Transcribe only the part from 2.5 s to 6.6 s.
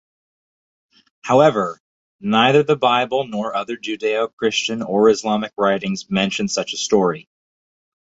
the Bible nor other Judeo-Christian or Islamic writings mention